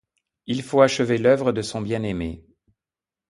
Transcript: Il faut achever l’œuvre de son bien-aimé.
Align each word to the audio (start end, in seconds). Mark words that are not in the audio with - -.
Il 0.47 0.63
faut 0.63 0.81
achever 0.81 1.19
l’œuvre 1.19 1.51
de 1.51 1.61
son 1.61 1.79
bien-aimé. 1.79 2.43